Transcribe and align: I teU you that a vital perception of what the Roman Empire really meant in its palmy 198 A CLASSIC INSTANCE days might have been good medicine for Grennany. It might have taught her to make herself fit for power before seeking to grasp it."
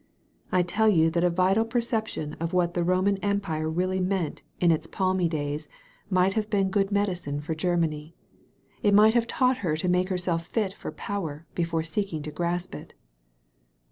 I 0.51 0.63
teU 0.63 0.87
you 0.87 1.11
that 1.11 1.23
a 1.23 1.29
vital 1.29 1.63
perception 1.63 2.33
of 2.39 2.53
what 2.53 2.73
the 2.73 2.83
Roman 2.83 3.17
Empire 3.17 3.69
really 3.69 3.99
meant 3.99 4.41
in 4.59 4.71
its 4.71 4.87
palmy 4.87 5.25
198 5.25 5.53
A 5.53 5.57
CLASSIC 5.59 5.67
INSTANCE 5.67 6.11
days 6.11 6.15
might 6.15 6.33
have 6.33 6.49
been 6.49 6.71
good 6.71 6.91
medicine 6.91 7.39
for 7.39 7.53
Grennany. 7.53 8.13
It 8.81 8.95
might 8.95 9.13
have 9.13 9.27
taught 9.27 9.57
her 9.57 9.77
to 9.77 9.91
make 9.91 10.09
herself 10.09 10.47
fit 10.47 10.73
for 10.73 10.91
power 10.91 11.45
before 11.53 11.83
seeking 11.83 12.23
to 12.23 12.31
grasp 12.31 12.73
it." 12.73 12.95